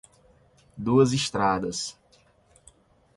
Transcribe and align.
Duas 0.75 1.13
Estradas 1.13 1.95